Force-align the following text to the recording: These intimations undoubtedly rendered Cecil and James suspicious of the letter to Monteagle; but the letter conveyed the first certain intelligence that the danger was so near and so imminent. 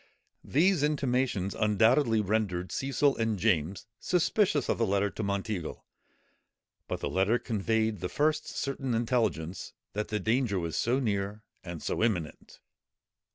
These 0.43 0.81
intimations 0.81 1.53
undoubtedly 1.53 2.21
rendered 2.21 2.71
Cecil 2.71 3.17
and 3.17 3.37
James 3.37 3.85
suspicious 3.99 4.67
of 4.67 4.79
the 4.79 4.87
letter 4.87 5.11
to 5.11 5.21
Monteagle; 5.21 5.85
but 6.87 7.01
the 7.01 7.07
letter 7.07 7.37
conveyed 7.37 7.99
the 7.99 8.09
first 8.09 8.47
certain 8.47 8.95
intelligence 8.95 9.73
that 9.93 10.07
the 10.07 10.19
danger 10.19 10.57
was 10.57 10.75
so 10.75 10.99
near 10.99 11.43
and 11.63 11.83
so 11.83 12.01
imminent. 12.01 12.61